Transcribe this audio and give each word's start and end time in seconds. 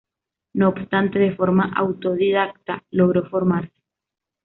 No 0.53 0.69
obstante, 0.69 1.19
de 1.19 1.35
forma 1.35 1.71
autodidacta 1.75 2.83
logró 2.89 3.29
formarse. 3.29 3.71